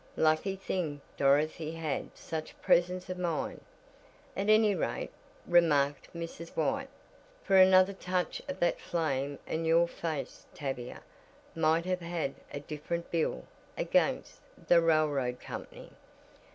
[0.17, 3.61] "Lucky thing Dorothy had such presence of mind,
[4.35, 5.11] at any rate,"
[5.45, 6.49] remarked Mrs.
[6.57, 6.89] White,
[7.43, 11.03] "for another touch of that flame and your face, Tavia,
[11.53, 13.43] might have had a different bill
[13.77, 15.91] against the railroad company.